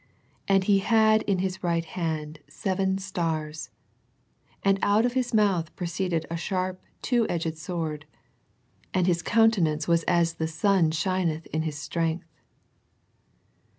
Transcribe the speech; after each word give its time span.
And 0.47 0.63
He 0.63 0.79
had 0.79 1.21
in 1.29 1.37
His 1.45 1.63
right 1.63 1.85
hand 1.85 2.39
seven 2.47 2.97
stars: 2.97 3.69
and 4.63 4.79
out 4.81 5.05
of 5.05 5.13
His 5.13 5.31
mouth 5.31 5.75
proceeded 5.75 6.25
a 6.27 6.35
sharp 6.35 6.81
two 7.03 7.27
edged 7.29 7.55
sword: 7.55 8.07
and 8.95 9.05
His 9.05 9.21
countenance 9.21 9.87
was 9.87 10.01
as 10.05 10.33
the 10.33 10.47
sun 10.47 10.89
shineth 10.89 11.45
in 11.53 11.61
his 11.61 11.77
strength." 11.77 12.33